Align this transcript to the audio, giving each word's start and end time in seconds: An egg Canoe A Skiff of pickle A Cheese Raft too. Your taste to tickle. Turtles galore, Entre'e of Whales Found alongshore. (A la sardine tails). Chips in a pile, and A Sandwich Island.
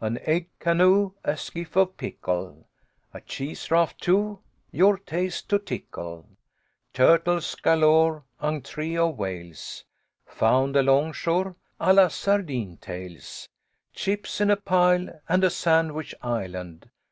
An 0.00 0.18
egg 0.18 0.50
Canoe 0.60 1.14
A 1.24 1.36
Skiff 1.36 1.74
of 1.74 1.96
pickle 1.96 2.68
A 3.12 3.20
Cheese 3.20 3.72
Raft 3.72 4.00
too. 4.00 4.38
Your 4.70 4.96
taste 4.96 5.48
to 5.48 5.58
tickle. 5.58 6.28
Turtles 6.92 7.56
galore, 7.56 8.22
Entre'e 8.40 8.96
of 8.96 9.16
Whales 9.18 9.82
Found 10.26 10.76
alongshore. 10.76 11.56
(A 11.80 11.92
la 11.92 12.06
sardine 12.06 12.76
tails). 12.76 13.48
Chips 13.92 14.40
in 14.40 14.48
a 14.52 14.56
pile, 14.56 15.08
and 15.28 15.42
A 15.42 15.50
Sandwich 15.50 16.14
Island. 16.22 16.88